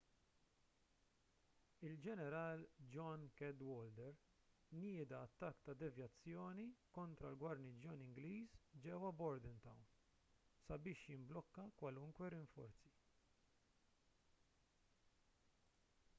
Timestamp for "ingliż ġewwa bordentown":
8.05-9.85